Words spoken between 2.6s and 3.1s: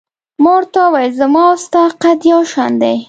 دی.